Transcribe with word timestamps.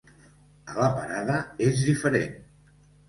A 0.71 0.77
la 0.77 0.87
parada 0.95 1.37
és 1.67 1.85
diferent. 1.91 2.37